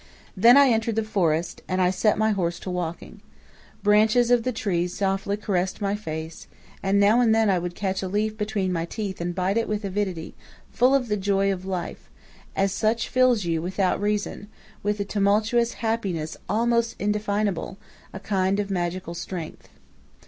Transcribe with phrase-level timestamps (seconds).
[0.35, 3.21] "Then I entered the forest, and I set my horse to walking.
[3.83, 6.47] Branches of the trees softly caressed my face,
[6.81, 9.67] and now and then I would catch a leaf between my teeth and bite it
[9.67, 10.33] with avidity,
[10.71, 12.09] full of the joy of life,
[12.65, 14.47] such as fills you without reason,
[14.81, 17.77] with a tumultuous happiness almost indefinable,
[18.11, 19.69] a kind of magical strength.